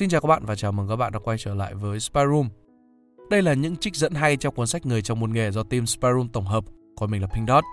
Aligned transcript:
Xin 0.00 0.08
chào 0.08 0.20
các 0.20 0.26
bạn 0.26 0.44
và 0.44 0.54
chào 0.54 0.72
mừng 0.72 0.88
các 0.88 0.96
bạn 0.96 1.12
đã 1.12 1.18
quay 1.18 1.38
trở 1.38 1.54
lại 1.54 1.74
với 1.74 2.00
Spy 2.00 2.20
Room. 2.30 2.48
Đây 3.30 3.42
là 3.42 3.54
những 3.54 3.76
trích 3.76 3.96
dẫn 3.96 4.14
hay 4.14 4.36
trong 4.36 4.54
cuốn 4.54 4.66
sách 4.66 4.86
Người 4.86 5.02
trong 5.02 5.20
môn 5.20 5.32
nghề 5.32 5.50
do 5.50 5.62
team 5.62 5.86
Spy 5.86 6.08
Room 6.14 6.28
tổng 6.28 6.44
hợp, 6.44 6.64
còn 6.96 7.10
mình 7.10 7.22
là 7.22 7.28
Pink 7.28 7.48
Dot. 7.48 7.64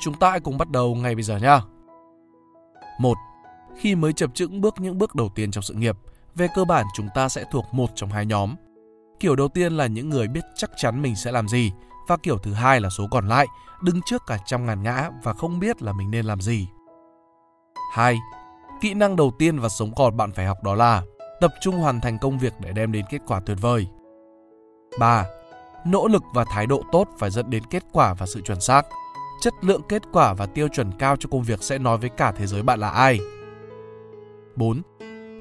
Chúng 0.00 0.14
ta 0.14 0.30
hãy 0.30 0.40
cùng 0.40 0.58
bắt 0.58 0.70
đầu 0.70 0.94
ngay 0.94 1.14
bây 1.14 1.22
giờ 1.22 1.36
nha. 1.36 1.60
1. 2.98 3.14
Khi 3.76 3.94
mới 3.94 4.12
chập 4.12 4.34
chững 4.34 4.60
bước 4.60 4.74
những 4.78 4.98
bước 4.98 5.14
đầu 5.14 5.28
tiên 5.34 5.50
trong 5.50 5.62
sự 5.62 5.74
nghiệp, 5.74 5.96
về 6.34 6.48
cơ 6.54 6.64
bản 6.64 6.86
chúng 6.94 7.08
ta 7.14 7.28
sẽ 7.28 7.44
thuộc 7.50 7.64
một 7.72 7.90
trong 7.94 8.10
hai 8.10 8.26
nhóm. 8.26 8.54
Kiểu 9.20 9.36
đầu 9.36 9.48
tiên 9.48 9.72
là 9.72 9.86
những 9.86 10.08
người 10.08 10.28
biết 10.28 10.44
chắc 10.54 10.70
chắn 10.76 11.02
mình 11.02 11.16
sẽ 11.16 11.32
làm 11.32 11.48
gì, 11.48 11.72
và 12.08 12.16
kiểu 12.16 12.38
thứ 12.38 12.52
hai 12.52 12.80
là 12.80 12.90
số 12.90 13.06
còn 13.10 13.28
lại, 13.28 13.46
đứng 13.82 14.00
trước 14.06 14.22
cả 14.26 14.38
trăm 14.46 14.66
ngàn 14.66 14.82
ngã 14.82 15.10
và 15.22 15.32
không 15.32 15.58
biết 15.58 15.82
là 15.82 15.92
mình 15.92 16.10
nên 16.10 16.24
làm 16.26 16.40
gì. 16.40 16.68
2. 17.92 18.18
Kỹ 18.80 18.94
năng 18.94 19.16
đầu 19.16 19.32
tiên 19.38 19.58
và 19.58 19.68
sống 19.68 19.94
còn 19.96 20.16
bạn 20.16 20.32
phải 20.32 20.46
học 20.46 20.62
đó 20.64 20.74
là 20.74 21.02
tập 21.40 21.54
trung 21.60 21.76
hoàn 21.76 22.00
thành 22.00 22.18
công 22.18 22.38
việc 22.38 22.52
để 22.60 22.72
đem 22.72 22.92
đến 22.92 23.04
kết 23.10 23.22
quả 23.26 23.40
tuyệt 23.40 23.58
vời. 23.60 23.86
3. 24.98 25.26
Nỗ 25.86 26.08
lực 26.08 26.22
và 26.34 26.44
thái 26.50 26.66
độ 26.66 26.82
tốt 26.92 27.08
phải 27.18 27.30
dẫn 27.30 27.50
đến 27.50 27.62
kết 27.70 27.82
quả 27.92 28.14
và 28.14 28.26
sự 28.26 28.40
chuẩn 28.40 28.60
xác. 28.60 28.86
Chất 29.40 29.54
lượng 29.60 29.82
kết 29.88 30.02
quả 30.12 30.34
và 30.34 30.46
tiêu 30.46 30.68
chuẩn 30.68 30.92
cao 30.98 31.16
cho 31.16 31.28
công 31.30 31.42
việc 31.42 31.62
sẽ 31.62 31.78
nói 31.78 31.98
với 31.98 32.10
cả 32.10 32.32
thế 32.32 32.46
giới 32.46 32.62
bạn 32.62 32.80
là 32.80 32.90
ai. 32.90 33.18
4. 34.56 34.82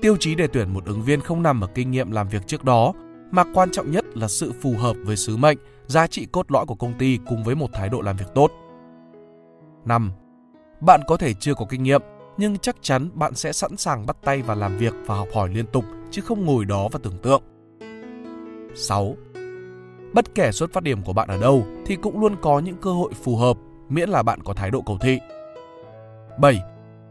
Tiêu 0.02 0.18
chí 0.20 0.36
để 0.36 0.48
tuyển 0.48 0.74
một 0.74 0.86
ứng 0.86 1.02
viên 1.02 1.22
không 1.22 1.44
nằm 1.44 1.62
ở 1.62 1.68
kinh 1.76 1.92
nghiệm 1.92 2.12
làm 2.12 2.28
việc 2.28 2.48
trước 2.48 2.64
đó, 2.64 2.94
mà 3.32 3.44
quan 3.54 3.72
trọng 3.72 3.92
nhất 3.92 4.06
là 4.18 4.28
sự 4.28 4.54
phù 4.62 4.74
hợp 4.78 4.96
với 5.04 5.18
sứ 5.18 5.38
mệnh, 5.38 5.58
giá 5.86 6.08
trị 6.08 6.28
cốt 6.32 6.52
lõi 6.52 6.66
của 6.66 6.76
công 6.76 6.94
ty 6.94 7.20
cùng 7.28 7.44
với 7.44 7.56
một 7.56 7.70
thái 7.74 7.90
độ 7.90 8.02
làm 8.02 8.18
việc 8.18 8.28
tốt. 8.36 8.52
5. 9.86 10.12
Bạn 10.82 11.02
có 11.08 11.18
thể 11.18 11.34
chưa 11.34 11.54
có 11.54 11.66
kinh 11.70 11.84
nghiệm, 11.84 12.02
nhưng 12.38 12.58
chắc 12.58 12.76
chắn 12.82 13.10
bạn 13.14 13.36
sẽ 13.36 13.54
sẵn 13.54 13.78
sàng 13.78 14.06
bắt 14.06 14.18
tay 14.24 14.42
và 14.42 14.56
làm 14.56 14.78
việc 14.78 14.94
và 15.06 15.16
học 15.16 15.28
hỏi 15.34 15.50
liên 15.50 15.66
tục 15.72 15.86
chứ 16.12 16.22
không 16.22 16.46
ngồi 16.46 16.66
đó 16.66 16.88
và 16.92 17.00
tưởng 17.04 17.18
tượng. 17.22 17.42
6. 18.76 19.16
Bất 20.14 20.36
kể 20.36 20.52
xuất 20.52 20.74
phát 20.74 20.84
điểm 20.84 21.04
của 21.04 21.14
bạn 21.14 21.28
ở 21.28 21.38
đâu 21.38 21.66
thì 21.86 21.96
cũng 21.96 22.20
luôn 22.20 22.36
có 22.42 22.60
những 22.60 22.78
cơ 22.82 22.92
hội 22.92 23.12
phù 23.14 23.36
hợp 23.38 23.58
miễn 23.90 24.10
là 24.10 24.24
bạn 24.24 24.44
có 24.44 24.54
thái 24.54 24.72
độ 24.72 24.82
cầu 24.82 24.98
thị. 25.02 25.20
7. 26.40 26.62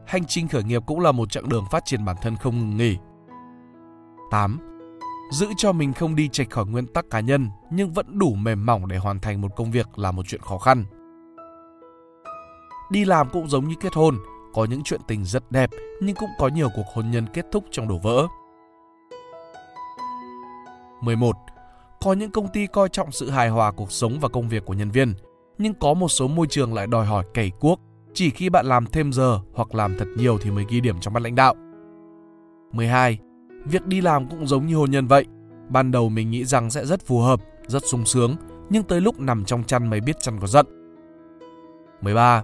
Hành 0.07 0.25
trình 0.25 0.49
khởi 0.49 0.65
nghiệp 0.65 0.83
cũng 0.87 1.01
là 1.01 1.13
một 1.13 1.31
chặng 1.31 1.49
đường 1.49 1.65
phát 1.71 1.85
triển 1.85 2.05
bản 2.05 2.17
thân 2.23 2.37
không 2.37 2.59
ngừng 2.59 2.77
nghỉ. 2.77 2.97
8. 4.31 4.59
Giữ 5.33 5.47
cho 5.57 5.73
mình 5.73 5.93
không 5.93 6.17
đi 6.17 6.29
chệch 6.29 6.51
khỏi 6.51 6.67
nguyên 6.67 6.87
tắc 6.87 7.11
cá 7.11 7.21
nhân 7.21 7.51
nhưng 7.71 7.93
vẫn 7.93 8.19
đủ 8.19 8.35
mềm 8.35 8.67
mỏng 8.67 8.89
để 8.89 8.97
hoàn 8.97 9.19
thành 9.19 9.41
một 9.41 9.57
công 9.57 9.71
việc 9.71 9.99
là 9.99 10.13
một 10.13 10.23
chuyện 10.29 10.41
khó 10.41 10.59
khăn. 10.59 10.85
Đi 12.91 13.05
làm 13.05 13.29
cũng 13.33 13.49
giống 13.49 13.69
như 13.69 13.75
kết 13.81 13.95
hôn, 13.95 14.19
có 14.55 14.65
những 14.65 14.83
chuyện 14.83 15.01
tình 15.09 15.25
rất 15.25 15.53
đẹp 15.53 15.71
nhưng 16.01 16.17
cũng 16.17 16.31
có 16.39 16.49
nhiều 16.49 16.69
cuộc 16.77 16.87
hôn 16.95 17.11
nhân 17.11 17.27
kết 17.33 17.47
thúc 17.53 17.65
trong 17.71 17.89
đổ 17.89 17.99
vỡ. 18.03 18.27
11. 21.01 21.37
Có 22.01 22.13
những 22.13 22.31
công 22.31 22.49
ty 22.49 22.67
coi 22.67 22.89
trọng 22.89 23.13
sự 23.13 23.31
hài 23.31 23.49
hòa 23.49 23.73
cuộc 23.73 23.93
sống 23.93 24.19
và 24.21 24.29
công 24.29 24.49
việc 24.49 24.65
của 24.65 24.75
nhân 24.75 24.91
viên, 24.91 25.15
nhưng 25.59 25.75
có 25.75 25.95
một 25.95 26.09
số 26.09 26.29
môi 26.29 26.47
trường 26.51 26.75
lại 26.75 26.87
đòi 26.87 27.07
hỏi 27.07 27.25
cày 27.35 27.51
cuốc, 27.51 27.81
chỉ 28.15 28.31
khi 28.31 28.49
bạn 28.49 28.67
làm 28.67 28.87
thêm 28.87 29.13
giờ 29.13 29.41
hoặc 29.55 29.75
làm 29.75 29.97
thật 29.99 30.07
nhiều 30.17 30.39
thì 30.39 30.51
mới 30.51 30.65
ghi 30.69 30.81
điểm 30.81 31.01
trong 31.01 31.15
mắt 31.15 31.23
lãnh 31.23 31.35
đạo. 31.35 31.55
12. 32.73 33.19
Việc 33.65 33.87
đi 33.87 34.01
làm 34.01 34.29
cũng 34.29 34.47
giống 34.47 34.67
như 34.67 34.77
hôn 34.77 34.91
nhân 34.91 35.07
vậy. 35.07 35.25
Ban 35.69 35.91
đầu 35.91 36.09
mình 36.09 36.31
nghĩ 36.31 36.45
rằng 36.45 36.71
sẽ 36.71 36.87
rất 36.87 37.07
phù 37.07 37.21
hợp, 37.21 37.41
rất 37.67 37.83
sung 37.87 38.05
sướng, 38.05 38.37
nhưng 38.71 38.83
tới 38.83 39.01
lúc 39.01 39.21
nằm 39.21 39.45
trong 39.45 39.65
chăn 39.65 39.91
mới 39.91 40.01
biết 40.01 40.17
chăn 40.21 40.41
có 40.41 40.47
giận. 40.47 40.67
13 42.01 42.43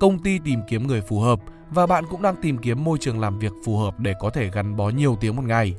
công 0.00 0.18
ty 0.18 0.38
tìm 0.44 0.60
kiếm 0.68 0.86
người 0.86 1.00
phù 1.00 1.20
hợp 1.20 1.40
và 1.70 1.86
bạn 1.86 2.04
cũng 2.10 2.22
đang 2.22 2.36
tìm 2.42 2.58
kiếm 2.58 2.84
môi 2.84 2.98
trường 2.98 3.20
làm 3.20 3.38
việc 3.38 3.52
phù 3.64 3.76
hợp 3.76 4.00
để 4.00 4.14
có 4.20 4.30
thể 4.30 4.50
gắn 4.50 4.76
bó 4.76 4.88
nhiều 4.88 5.16
tiếng 5.20 5.36
một 5.36 5.44
ngày. 5.44 5.74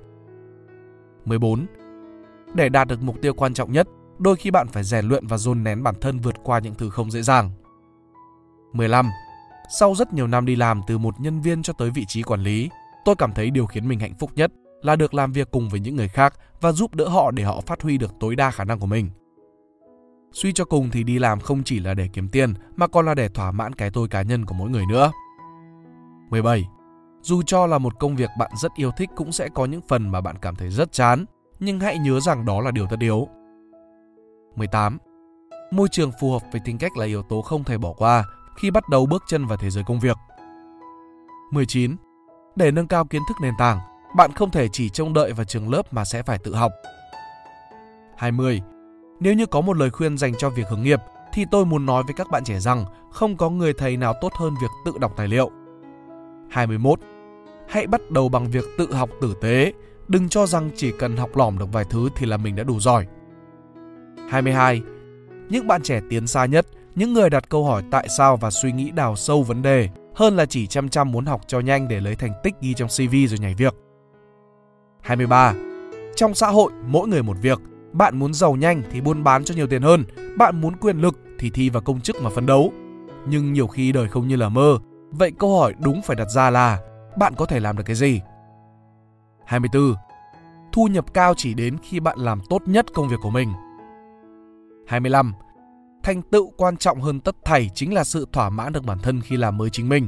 14. 1.26 1.66
Để 2.54 2.70
đạt 2.70 2.88
được 2.88 3.02
mục 3.02 3.22
tiêu 3.22 3.34
quan 3.34 3.54
trọng 3.54 3.72
nhất, 3.72 3.88
đôi 4.20 4.36
khi 4.36 4.52
bạn 4.52 4.68
phải 4.68 4.84
rèn 4.84 5.06
luyện 5.06 5.28
và 5.28 5.38
dồn 5.38 5.64
nén 5.64 5.84
bản 5.84 5.96
thân 6.02 6.20
vượt 6.20 6.36
qua 6.44 6.60
những 6.60 6.76
thứ 6.76 6.90
không 6.90 7.12
dễ 7.12 7.22
dàng. 7.22 7.52
15. 8.74 9.10
Sau 9.80 9.96
rất 9.96 10.14
nhiều 10.14 10.28
năm 10.28 10.46
đi 10.46 10.56
làm 10.56 10.82
từ 10.88 10.98
một 10.98 11.20
nhân 11.20 11.42
viên 11.42 11.64
cho 11.64 11.74
tới 11.74 11.90
vị 11.90 12.06
trí 12.08 12.24
quản 12.24 12.44
lý, 12.44 12.70
tôi 13.06 13.16
cảm 13.16 13.34
thấy 13.34 13.52
điều 13.52 13.66
khiến 13.66 13.88
mình 13.88 14.00
hạnh 14.00 14.14
phúc 14.20 14.32
nhất 14.36 14.52
là 14.82 14.96
được 14.96 15.14
làm 15.14 15.32
việc 15.32 15.52
cùng 15.52 15.70
với 15.70 15.80
những 15.80 15.96
người 15.96 16.08
khác 16.08 16.34
và 16.62 16.72
giúp 16.72 16.96
đỡ 16.96 17.08
họ 17.08 17.32
để 17.32 17.44
họ 17.44 17.62
phát 17.62 17.82
huy 17.82 17.98
được 17.98 18.12
tối 18.20 18.36
đa 18.36 18.52
khả 18.52 18.64
năng 18.64 18.80
của 18.80 18.86
mình. 18.86 19.10
Suy 20.32 20.54
cho 20.54 20.66
cùng 20.66 20.90
thì 20.92 21.04
đi 21.04 21.20
làm 21.20 21.40
không 21.40 21.64
chỉ 21.64 21.80
là 21.80 21.94
để 21.94 22.10
kiếm 22.14 22.30
tiền 22.30 22.54
mà 22.76 22.88
còn 22.88 23.06
là 23.06 23.16
để 23.16 23.30
thỏa 23.30 23.52
mãn 23.52 23.74
cái 23.74 23.90
tôi 23.90 24.08
cá 24.08 24.22
nhân 24.22 24.46
của 24.46 24.54
mỗi 24.54 24.70
người 24.70 24.86
nữa. 24.90 25.12
17. 26.30 26.68
Dù 27.22 27.42
cho 27.42 27.68
là 27.68 27.78
một 27.78 28.00
công 28.00 28.16
việc 28.16 28.30
bạn 28.40 28.52
rất 28.62 28.72
yêu 28.76 28.92
thích 28.98 29.10
cũng 29.16 29.32
sẽ 29.32 29.50
có 29.54 29.66
những 29.66 29.82
phần 29.88 30.10
mà 30.10 30.22
bạn 30.22 30.36
cảm 30.42 30.56
thấy 30.56 30.70
rất 30.70 30.92
chán, 30.92 31.26
nhưng 31.62 31.80
hãy 31.80 32.00
nhớ 32.00 32.20
rằng 32.20 32.46
đó 32.46 32.62
là 32.62 32.72
điều 32.72 32.88
tất 32.90 33.00
yếu. 33.00 33.28
18. 34.56 34.98
Môi 35.72 35.88
trường 35.92 36.12
phù 36.22 36.32
hợp 36.32 36.42
với 36.52 36.62
tính 36.66 36.78
cách 36.78 36.98
là 36.98 37.06
yếu 37.06 37.24
tố 37.24 37.42
không 37.42 37.64
thể 37.64 37.78
bỏ 37.78 37.94
qua 37.94 38.24
khi 38.56 38.72
bắt 38.72 38.90
đầu 38.90 39.06
bước 39.06 39.24
chân 39.28 39.46
vào 39.46 39.58
thế 39.58 39.70
giới 39.70 39.84
công 39.84 40.00
việc. 40.00 40.18
19. 41.52 41.96
Để 42.56 42.72
nâng 42.72 42.88
cao 42.88 43.06
kiến 43.06 43.22
thức 43.28 43.38
nền 43.42 43.54
tảng, 43.60 43.80
bạn 44.16 44.32
không 44.32 44.52
thể 44.52 44.68
chỉ 44.68 44.90
trông 44.90 45.14
đợi 45.14 45.34
vào 45.34 45.46
trường 45.46 45.70
lớp 45.70 45.94
mà 45.94 46.06
sẽ 46.06 46.24
phải 46.24 46.38
tự 46.38 46.56
học. 46.56 46.72
20. 48.18 48.62
Nếu 49.20 49.34
như 49.34 49.46
có 49.46 49.62
một 49.62 49.78
lời 49.78 49.90
khuyên 49.90 50.18
dành 50.18 50.34
cho 50.38 50.50
việc 50.50 50.68
hướng 50.70 50.84
nghiệp 50.84 51.00
thì 51.34 51.46
tôi 51.52 51.66
muốn 51.66 51.86
nói 51.86 52.04
với 52.04 52.14
các 52.14 52.30
bạn 52.32 52.44
trẻ 52.44 52.60
rằng 52.60 52.86
không 53.12 53.38
có 53.38 53.50
người 53.50 53.74
thầy 53.74 53.98
nào 53.98 54.14
tốt 54.22 54.34
hơn 54.34 54.54
việc 54.62 54.72
tự 54.86 54.94
đọc 55.00 55.14
tài 55.18 55.28
liệu. 55.28 55.52
21. 56.50 57.00
Hãy 57.70 57.88
bắt 57.88 58.12
đầu 58.12 58.30
bằng 58.30 58.52
việc 58.52 58.66
tự 58.78 58.94
học 58.94 59.10
tử 59.22 59.36
tế, 59.42 59.74
đừng 60.12 60.30
cho 60.30 60.46
rằng 60.46 60.70
chỉ 60.76 60.92
cần 61.00 61.18
học 61.18 61.38
lỏm 61.38 61.58
được 61.58 61.72
vài 61.72 61.86
thứ 61.90 62.10
thì 62.16 62.26
là 62.26 62.38
mình 62.38 62.56
đã 62.56 62.64
đủ 62.64 62.80
giỏi. 62.80 63.08
22. 64.30 64.82
Những 65.50 65.68
bạn 65.68 65.82
trẻ 65.82 66.02
tiến 66.10 66.28
xa 66.28 66.46
nhất, 66.46 66.68
những 66.96 67.14
người 67.14 67.30
đặt 67.30 67.50
câu 67.50 67.66
hỏi 67.66 67.84
tại 67.92 68.08
sao 68.18 68.38
và 68.38 68.52
suy 68.52 68.72
nghĩ 68.72 68.92
đào 68.92 69.16
sâu 69.16 69.44
vấn 69.44 69.62
đề 69.62 69.90
hơn 70.16 70.36
là 70.36 70.46
chỉ 70.46 70.68
chăm 70.68 70.90
chăm 70.90 71.12
muốn 71.12 71.26
học 71.26 71.42
cho 71.48 71.60
nhanh 71.60 71.88
để 71.88 72.00
lấy 72.00 72.16
thành 72.16 72.34
tích 72.44 72.54
ghi 72.62 72.74
trong 72.74 72.88
CV 72.88 73.16
rồi 73.30 73.40
nhảy 73.40 73.54
việc. 73.54 73.76
23. 75.02 75.54
Trong 76.16 76.34
xã 76.34 76.48
hội, 76.48 76.72
mỗi 76.88 77.08
người 77.08 77.24
một 77.24 77.38
việc, 77.42 77.60
bạn 77.92 78.20
muốn 78.20 78.34
giàu 78.34 78.56
nhanh 78.56 78.84
thì 78.92 79.02
buôn 79.02 79.24
bán 79.24 79.44
cho 79.44 79.56
nhiều 79.56 79.68
tiền 79.68 79.82
hơn, 79.82 80.04
bạn 80.38 80.62
muốn 80.62 80.76
quyền 80.76 81.02
lực 81.02 81.20
thì 81.40 81.50
thi 81.50 81.70
vào 81.70 81.82
công 81.82 82.02
chức 82.02 82.22
mà 82.22 82.30
phấn 82.30 82.46
đấu. 82.46 82.74
Nhưng 83.28 83.54
nhiều 83.54 83.68
khi 83.68 83.92
đời 83.92 84.08
không 84.08 84.28
như 84.28 84.36
là 84.36 84.50
mơ, 84.50 84.78
vậy 85.12 85.32
câu 85.40 85.60
hỏi 85.60 85.74
đúng 85.80 86.02
phải 86.02 86.16
đặt 86.16 86.30
ra 86.30 86.50
là 86.50 86.80
bạn 87.18 87.34
có 87.38 87.46
thể 87.46 87.60
làm 87.60 87.78
được 87.78 87.84
cái 87.86 87.96
gì? 87.96 88.22
24. 89.46 89.96
Thu 90.72 90.88
nhập 90.88 91.14
cao 91.14 91.34
chỉ 91.38 91.54
đến 91.54 91.78
khi 91.84 92.00
bạn 92.00 92.20
làm 92.20 92.42
tốt 92.50 92.62
nhất 92.66 92.86
công 92.94 93.10
việc 93.10 93.18
của 93.22 93.30
mình. 93.30 93.54
25. 94.88 95.34
Thành 96.04 96.22
tựu 96.22 96.52
quan 96.58 96.78
trọng 96.78 97.02
hơn 97.02 97.20
tất 97.20 97.36
thảy 97.46 97.70
chính 97.76 97.94
là 97.94 98.04
sự 98.04 98.28
thỏa 98.32 98.50
mãn 98.50 98.74
được 98.74 98.84
bản 98.84 99.00
thân 99.00 99.22
khi 99.22 99.38
làm 99.38 99.58
mới 99.58 99.70
chính 99.70 99.90
mình. 99.90 100.08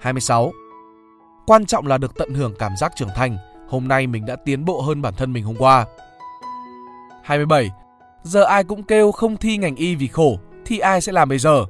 26. 0.00 0.52
Quan 1.46 1.66
trọng 1.66 1.86
là 1.86 1.98
được 1.98 2.14
tận 2.14 2.34
hưởng 2.34 2.54
cảm 2.58 2.72
giác 2.76 2.92
trưởng 2.96 3.08
thành. 3.14 3.36
Hôm 3.68 3.88
nay 3.88 4.06
mình 4.06 4.26
đã 4.26 4.36
tiến 4.36 4.64
bộ 4.64 4.80
hơn 4.80 5.02
bản 5.02 5.14
thân 5.14 5.32
mình 5.32 5.44
hôm 5.44 5.56
qua. 5.58 5.86
27. 7.22 7.70
Giờ 8.22 8.44
ai 8.44 8.64
cũng 8.64 8.82
kêu 8.82 9.12
không 9.12 9.36
thi 9.36 9.56
ngành 9.56 9.76
y 9.76 9.94
vì 9.94 10.06
khổ, 10.06 10.38
thì 10.64 10.78
ai 10.78 11.00
sẽ 11.00 11.12
làm 11.12 11.28
bây 11.28 11.38
giờ? 11.38 11.64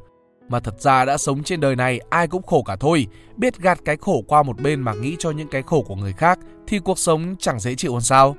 Mà 0.48 0.60
thật 0.60 0.80
ra 0.80 1.04
đã 1.04 1.18
sống 1.18 1.42
trên 1.42 1.60
đời 1.60 1.76
này 1.76 2.00
ai 2.10 2.28
cũng 2.28 2.42
khổ 2.42 2.62
cả 2.62 2.76
thôi, 2.76 3.06
biết 3.36 3.58
gạt 3.58 3.78
cái 3.84 3.96
khổ 3.96 4.22
qua 4.26 4.42
một 4.42 4.60
bên 4.62 4.80
mà 4.80 4.94
nghĩ 4.94 5.16
cho 5.18 5.30
những 5.30 5.48
cái 5.48 5.62
khổ 5.62 5.82
của 5.82 5.96
người 5.96 6.12
khác 6.12 6.38
thì 6.66 6.78
cuộc 6.78 6.98
sống 6.98 7.36
chẳng 7.38 7.60
dễ 7.60 7.74
chịu 7.74 7.92
hơn 7.92 8.02
sao? 8.02 8.36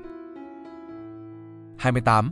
28. 1.78 2.32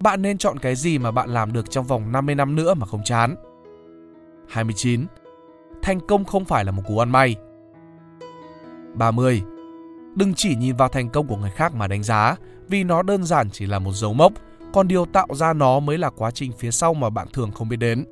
Bạn 0.00 0.22
nên 0.22 0.38
chọn 0.38 0.58
cái 0.58 0.76
gì 0.76 0.98
mà 0.98 1.10
bạn 1.10 1.28
làm 1.28 1.52
được 1.52 1.70
trong 1.70 1.86
vòng 1.86 2.12
50 2.12 2.34
năm 2.34 2.56
nữa 2.56 2.74
mà 2.74 2.86
không 2.86 3.04
chán? 3.04 3.34
29. 4.48 5.06
Thành 5.82 6.00
công 6.08 6.24
không 6.24 6.44
phải 6.44 6.64
là 6.64 6.72
một 6.72 6.82
cú 6.86 6.98
ăn 6.98 7.10
may. 7.10 7.36
30. 8.94 9.42
Đừng 10.14 10.34
chỉ 10.34 10.54
nhìn 10.54 10.76
vào 10.76 10.88
thành 10.88 11.08
công 11.08 11.26
của 11.26 11.36
người 11.36 11.50
khác 11.50 11.74
mà 11.74 11.86
đánh 11.86 12.02
giá, 12.02 12.36
vì 12.68 12.84
nó 12.84 13.02
đơn 13.02 13.24
giản 13.24 13.50
chỉ 13.50 13.66
là 13.66 13.78
một 13.78 13.92
dấu 13.92 14.12
mốc, 14.12 14.32
còn 14.72 14.88
điều 14.88 15.06
tạo 15.06 15.26
ra 15.32 15.52
nó 15.52 15.80
mới 15.80 15.98
là 15.98 16.10
quá 16.10 16.30
trình 16.30 16.52
phía 16.58 16.70
sau 16.70 16.94
mà 16.94 17.10
bạn 17.10 17.28
thường 17.32 17.50
không 17.52 17.68
biết 17.68 17.76
đến. 17.76 18.04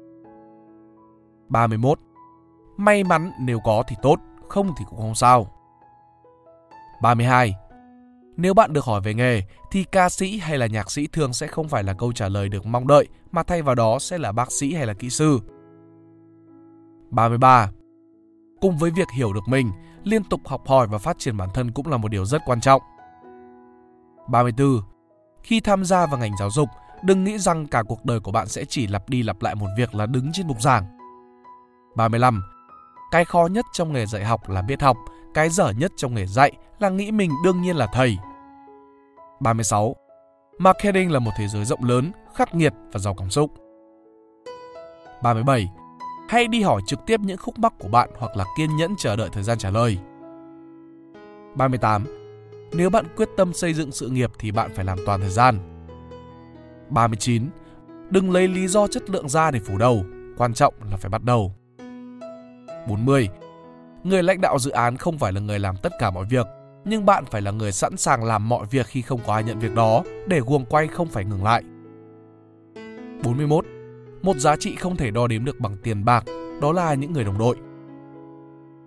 31. 1.55 1.99
May 2.77 3.05
mắn 3.05 3.31
nếu 3.41 3.61
có 3.65 3.83
thì 3.89 3.97
tốt, 4.03 4.17
không 4.49 4.73
thì 4.79 4.85
cũng 4.89 4.99
không 4.99 5.15
sao. 5.15 5.47
32. 7.03 7.55
Nếu 8.37 8.55
bạn 8.55 8.73
được 8.73 8.85
hỏi 8.85 9.01
về 9.01 9.15
nghề 9.15 9.43
thì 9.71 9.85
ca 9.85 10.09
sĩ 10.09 10.39
hay 10.39 10.59
là 10.59 10.67
nhạc 10.67 10.91
sĩ 10.91 11.07
thường 11.07 11.33
sẽ 11.33 11.47
không 11.47 11.69
phải 11.69 11.83
là 11.83 11.93
câu 11.93 12.13
trả 12.13 12.29
lời 12.29 12.49
được 12.49 12.67
mong 12.67 12.87
đợi 12.87 13.09
mà 13.33 13.43
thay 13.43 13.63
vào 13.63 13.75
đó 13.75 13.99
sẽ 13.99 14.19
là 14.19 14.33
bác 14.33 14.53
sĩ 14.53 14.75
hay 14.75 14.87
là 14.87 14.95
kỹ 14.95 15.11
sư. 15.11 15.41
33. 17.11 17.71
Cùng 18.61 18.77
với 18.77 18.91
việc 18.91 19.09
hiểu 19.17 19.33
được 19.33 19.49
mình, 19.49 19.71
liên 20.05 20.25
tục 20.25 20.41
học 20.45 20.63
hỏi 20.67 20.87
và 20.87 20.99
phát 20.99 21.19
triển 21.19 21.37
bản 21.37 21.49
thân 21.55 21.71
cũng 21.71 21.87
là 21.87 21.97
một 21.97 22.09
điều 22.09 22.25
rất 22.25 22.43
quan 22.47 22.61
trọng. 22.61 22.83
34. 24.29 24.81
Khi 25.43 25.61
tham 25.61 25.85
gia 25.85 26.07
vào 26.07 26.21
ngành 26.21 26.37
giáo 26.41 26.51
dục, 26.51 26.69
đừng 27.03 27.25
nghĩ 27.25 27.39
rằng 27.39 27.67
cả 27.67 27.83
cuộc 27.83 28.05
đời 28.05 28.21
của 28.21 28.33
bạn 28.33 28.49
sẽ 28.49 28.65
chỉ 28.65 28.87
lặp 28.87 29.09
đi 29.09 29.23
lặp 29.23 29.43
lại 29.43 29.55
một 29.55 29.69
việc 29.77 29.95
là 29.95 30.07
đứng 30.07 30.33
trên 30.33 30.47
bục 30.47 30.63
giảng. 30.63 30.85
35. 31.95 32.43
Cái 33.11 33.25
khó 33.25 33.49
nhất 33.51 33.65
trong 33.73 33.93
nghề 33.93 34.07
dạy 34.07 34.25
học 34.25 34.49
là 34.49 34.63
biết 34.63 34.83
học, 34.83 34.97
cái 35.35 35.49
dở 35.49 35.73
nhất 35.79 35.93
trong 35.97 36.15
nghề 36.15 36.27
dạy 36.27 36.53
là 36.79 36.89
nghĩ 36.89 37.11
mình 37.11 37.31
đương 37.45 37.63
nhiên 37.63 37.77
là 37.77 37.87
thầy. 37.93 38.19
36. 39.41 39.97
Marketing 40.59 41.13
là 41.13 41.19
một 41.19 41.31
thế 41.37 41.49
giới 41.49 41.65
rộng 41.65 41.85
lớn, 41.85 42.13
khắc 42.35 42.55
nghiệt 42.55 42.73
và 42.93 43.01
giàu 43.01 43.15
cảm 43.15 43.31
xúc. 43.31 43.51
37. 45.23 45.69
Hãy 46.29 46.49
đi 46.49 46.63
hỏi 46.63 46.81
trực 46.87 46.99
tiếp 47.07 47.21
những 47.21 47.39
khúc 47.39 47.59
mắc 47.59 47.73
của 47.79 47.89
bạn 47.89 48.11
hoặc 48.19 48.37
là 48.37 48.45
kiên 48.57 48.77
nhẫn 48.77 48.95
chờ 48.99 49.17
đợi 49.17 49.29
thời 49.33 49.43
gian 49.43 49.59
trả 49.59 49.71
lời. 49.71 49.99
38. 51.55 52.05
Nếu 52.73 52.91
bạn 52.91 53.05
quyết 53.17 53.29
tâm 53.37 53.53
xây 53.53 53.75
dựng 53.75 53.93
sự 53.93 54.09
nghiệp 54.09 54.31
thì 54.39 54.53
bạn 54.53 54.71
phải 54.75 54.85
làm 54.85 54.99
toàn 55.07 55.21
thời 55.21 55.31
gian. 55.31 55.59
39. 56.89 57.49
Đừng 58.11 58.31
lấy 58.31 58.49
lý 58.49 58.69
do 58.69 58.87
chất 58.87 59.11
lượng 59.11 59.29
ra 59.29 59.51
để 59.51 59.61
phủ 59.61 59.79
đầu, 59.79 60.05
quan 60.37 60.55
trọng 60.55 60.75
là 60.91 60.97
phải 60.97 61.11
bắt 61.11 61.23
đầu. 61.23 61.55
40. 62.89 63.29
Người 64.05 64.23
lãnh 64.23 64.41
đạo 64.41 64.59
dự 64.59 64.71
án 64.71 64.97
không 64.97 65.19
phải 65.19 65.33
là 65.33 65.41
người 65.41 65.59
làm 65.59 65.77
tất 65.77 65.93
cả 65.99 66.11
mọi 66.11 66.25
việc, 66.25 66.47
nhưng 66.85 67.07
bạn 67.07 67.25
phải 67.25 67.43
là 67.43 67.51
người 67.51 67.73
sẵn 67.73 67.97
sàng 67.97 68.25
làm 68.25 68.49
mọi 68.49 68.67
việc 68.71 68.87
khi 68.87 69.03
không 69.03 69.21
có 69.27 69.33
ai 69.35 69.45
nhận 69.45 69.59
việc 69.59 69.75
đó 69.75 70.03
để 70.27 70.41
guồng 70.41 70.65
quay 70.65 70.87
không 70.87 71.09
phải 71.09 71.25
ngừng 71.25 71.45
lại. 71.45 71.63
41. 73.25 73.65
Một 74.23 74.37
giá 74.37 74.57
trị 74.57 74.77
không 74.77 74.97
thể 74.97 75.11
đo 75.11 75.27
đếm 75.27 75.45
được 75.45 75.61
bằng 75.61 75.77
tiền 75.83 76.05
bạc, 76.05 76.25
đó 76.61 76.73
là 76.73 76.95
những 76.95 77.13
người 77.13 77.25
đồng 77.25 77.39
đội. 77.39 77.57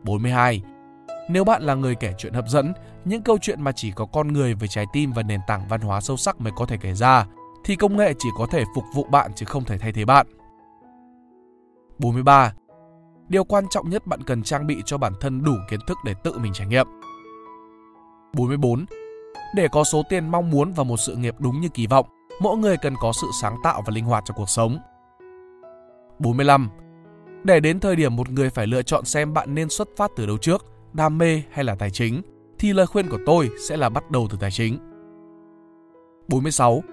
42. 0.03 0.61
Nếu 1.29 1.43
bạn 1.43 1.63
là 1.63 1.73
người 1.73 1.95
kể 1.95 2.13
chuyện 2.17 2.33
hấp 2.33 2.47
dẫn, 2.47 2.73
những 3.05 3.21
câu 3.21 3.37
chuyện 3.41 3.61
mà 3.61 3.71
chỉ 3.71 3.91
có 3.91 4.05
con 4.05 4.27
người 4.27 4.53
với 4.53 4.67
trái 4.67 4.85
tim 4.93 5.11
và 5.11 5.23
nền 5.23 5.39
tảng 5.47 5.67
văn 5.67 5.81
hóa 5.81 6.01
sâu 6.01 6.17
sắc 6.17 6.41
mới 6.41 6.53
có 6.55 6.65
thể 6.65 6.77
kể 6.77 6.93
ra, 6.93 7.25
thì 7.65 7.75
công 7.75 7.97
nghệ 7.97 8.13
chỉ 8.19 8.29
có 8.37 8.47
thể 8.51 8.63
phục 8.75 8.83
vụ 8.95 9.03
bạn 9.03 9.31
chứ 9.35 9.45
không 9.45 9.63
thể 9.63 9.77
thay 9.77 9.91
thế 9.91 10.05
bạn. 10.05 10.27
43. 11.99 12.53
Điều 13.29 13.43
quan 13.43 13.67
trọng 13.69 13.89
nhất 13.89 14.07
bạn 14.07 14.23
cần 14.23 14.43
trang 14.43 14.67
bị 14.67 14.81
cho 14.85 14.97
bản 14.97 15.13
thân 15.19 15.43
đủ 15.43 15.53
kiến 15.69 15.79
thức 15.87 15.97
để 16.05 16.13
tự 16.23 16.37
mình 16.37 16.53
trải 16.53 16.67
nghiệm. 16.67 16.87
44. 18.33 18.85
Để 19.55 19.67
có 19.71 19.83
số 19.83 20.03
tiền 20.09 20.31
mong 20.31 20.49
muốn 20.49 20.73
và 20.73 20.83
một 20.83 20.97
sự 20.97 21.15
nghiệp 21.15 21.35
đúng 21.39 21.61
như 21.61 21.69
kỳ 21.69 21.87
vọng, 21.87 22.05
mỗi 22.41 22.57
người 22.57 22.77
cần 22.77 22.95
có 22.99 23.11
sự 23.21 23.27
sáng 23.41 23.55
tạo 23.63 23.83
và 23.85 23.93
linh 23.93 24.05
hoạt 24.05 24.23
trong 24.25 24.37
cuộc 24.37 24.49
sống. 24.49 24.77
45. 26.19 26.69
Để 27.43 27.59
đến 27.59 27.79
thời 27.79 27.95
điểm 27.95 28.15
một 28.15 28.29
người 28.29 28.49
phải 28.49 28.67
lựa 28.67 28.81
chọn 28.81 29.05
xem 29.05 29.33
bạn 29.33 29.55
nên 29.55 29.69
xuất 29.69 29.87
phát 29.97 30.11
từ 30.15 30.25
đâu 30.25 30.37
trước, 30.37 30.65
đam 30.93 31.17
mê 31.17 31.43
hay 31.51 31.63
là 31.63 31.75
tài 31.75 31.91
chính, 31.91 32.21
thì 32.59 32.73
lời 32.73 32.87
khuyên 32.87 33.09
của 33.09 33.19
tôi 33.25 33.49
sẽ 33.67 33.77
là 33.77 33.89
bắt 33.89 34.11
đầu 34.11 34.27
từ 34.31 34.37
tài 34.41 34.51
chính. 34.51 34.77
46. 36.27 36.83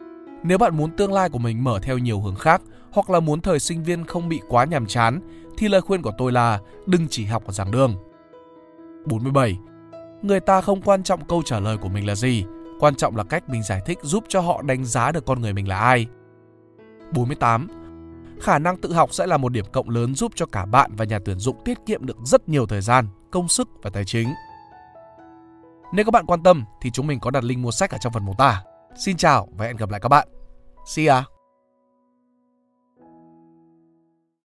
Nếu 0.43 0.59
bạn 0.59 0.77
muốn 0.77 0.91
tương 0.97 1.13
lai 1.13 1.29
của 1.29 1.39
mình 1.39 1.65
mở 1.65 1.79
theo 1.83 1.99
nhiều 1.99 2.21
hướng 2.21 2.37
khác 2.37 2.63
hoặc 2.93 3.11
là 3.11 3.21
muốn 3.21 3.41
thời 3.41 3.61
sinh 3.61 3.83
viên 3.83 4.05
không 4.05 4.29
bị 4.29 4.41
quá 4.49 4.65
nhàm 4.65 4.87
chán 4.87 5.21
thì 5.57 5.69
lời 5.69 5.81
khuyên 5.81 6.03
của 6.03 6.13
tôi 6.19 6.33
là 6.33 6.61
đừng 6.87 7.07
chỉ 7.11 7.25
học 7.25 7.47
ở 7.47 7.53
giảng 7.53 7.71
đường. 7.71 7.95
47. 9.07 9.59
Người 10.23 10.41
ta 10.41 10.61
không 10.61 10.83
quan 10.83 11.03
trọng 11.03 11.25
câu 11.25 11.43
trả 11.43 11.61
lời 11.61 11.77
của 11.77 11.89
mình 11.89 12.07
là 12.07 12.15
gì, 12.15 12.45
quan 12.81 12.95
trọng 12.95 13.17
là 13.17 13.25
cách 13.25 13.49
mình 13.49 13.63
giải 13.63 13.81
thích 13.87 13.99
giúp 14.03 14.25
cho 14.29 14.41
họ 14.41 14.63
đánh 14.63 14.85
giá 14.85 15.13
được 15.13 15.27
con 15.27 15.41
người 15.41 15.53
mình 15.53 15.69
là 15.69 15.79
ai. 15.79 16.07
48. 17.13 17.69
Khả 18.41 18.59
năng 18.59 18.77
tự 18.77 18.93
học 18.93 19.15
sẽ 19.15 19.27
là 19.27 19.37
một 19.37 19.49
điểm 19.49 19.65
cộng 19.73 19.91
lớn 19.91 20.15
giúp 20.15 20.33
cho 20.35 20.47
cả 20.47 20.67
bạn 20.67 20.91
và 20.97 21.05
nhà 21.05 21.19
tuyển 21.25 21.39
dụng 21.39 21.57
tiết 21.65 21.79
kiệm 21.87 22.07
được 22.07 22.17
rất 22.25 22.49
nhiều 22.49 22.67
thời 22.67 22.81
gian, 22.81 23.07
công 23.31 23.49
sức 23.49 23.69
và 23.83 23.91
tài 23.91 24.05
chính. 24.05 24.29
Nếu 25.93 26.05
các 26.05 26.11
bạn 26.11 26.27
quan 26.27 26.43
tâm 26.43 26.65
thì 26.81 26.91
chúng 26.91 27.07
mình 27.07 27.21
có 27.21 27.31
đặt 27.31 27.45
link 27.45 27.61
mua 27.61 27.71
sách 27.71 27.91
ở 27.91 27.99
trong 27.99 28.13
phần 28.13 28.25
mô 28.25 28.33
tả. 28.39 28.63
Xin 29.05 29.17
chào 29.17 29.49
và 29.57 29.67
hẹn 29.67 29.77
gặp 29.77 29.91
lại 29.91 30.01
các 30.01 30.09
bạn. 30.09 30.29
See 30.87 31.07
ya! 31.07 31.34